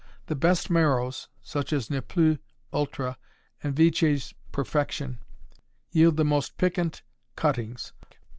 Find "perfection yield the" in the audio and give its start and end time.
4.51-6.25